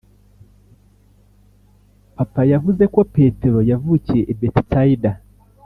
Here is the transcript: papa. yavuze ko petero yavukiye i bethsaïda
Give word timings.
papa. 2.15 2.41
yavuze 2.51 2.83
ko 2.93 2.99
petero 3.15 3.59
yavukiye 3.71 4.23
i 4.33 4.33
bethsaïda 4.39 5.11